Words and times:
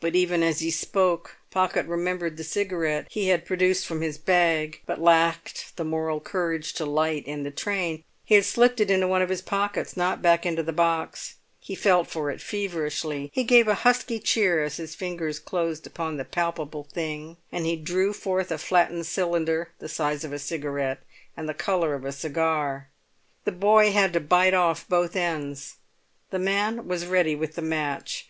But 0.00 0.16
even 0.16 0.42
as 0.42 0.60
he 0.60 0.70
spoke 0.70 1.36
Pocket 1.50 1.84
remembered 1.84 2.38
the 2.38 2.42
cigarette 2.44 3.08
he 3.10 3.28
had 3.28 3.44
produced 3.44 3.84
from 3.84 4.00
his 4.00 4.16
bag, 4.16 4.80
but 4.86 5.02
lacked 5.02 5.76
the 5.76 5.84
moral 5.84 6.18
courage 6.18 6.72
to 6.72 6.86
light, 6.86 7.26
in 7.26 7.42
the 7.42 7.50
train. 7.50 8.04
He 8.24 8.36
had 8.36 8.46
slipped 8.46 8.80
it 8.80 8.90
into 8.90 9.06
one 9.06 9.20
of 9.20 9.28
his 9.28 9.42
pockets, 9.42 9.98
not 9.98 10.22
back 10.22 10.46
into 10.46 10.62
the 10.62 10.72
box. 10.72 11.34
He 11.60 11.74
felt 11.74 12.08
for 12.08 12.30
it 12.30 12.40
feverishly. 12.40 13.30
He 13.34 13.44
gave 13.44 13.68
a 13.68 13.74
husky 13.84 14.18
cheer 14.18 14.64
as 14.64 14.78
his 14.78 14.94
fingers 14.94 15.38
closed 15.38 15.86
upon 15.86 16.16
the 16.16 16.24
palpable 16.24 16.84
thing, 16.84 17.36
and 17.52 17.66
he 17.66 17.76
drew 17.76 18.14
forth 18.14 18.50
a 18.50 18.56
flattened 18.56 19.04
cylinder 19.04 19.72
the 19.78 19.90
size 19.90 20.24
of 20.24 20.32
a 20.32 20.38
cigarette 20.38 21.02
and 21.36 21.46
the 21.46 21.52
colour 21.52 21.92
of 21.92 22.06
a 22.06 22.12
cigar. 22.12 22.88
The 23.44 23.52
boy 23.52 23.92
had 23.92 24.14
to 24.14 24.20
bite 24.20 24.54
off 24.54 24.88
both 24.88 25.14
ends; 25.14 25.76
the 26.30 26.38
man 26.38 26.88
was 26.88 27.04
ready 27.04 27.34
with 27.34 27.56
the 27.56 27.60
match. 27.60 28.26